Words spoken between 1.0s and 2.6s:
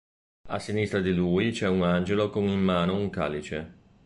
lui c'è un angelo con in